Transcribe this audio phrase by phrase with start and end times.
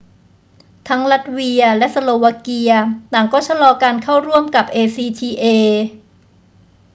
[0.87, 2.71] ทั้งลัตเวียและสโลวาเกีย
[3.13, 5.43] ต่างก็ชะลอการเข้าร่วมกับ acta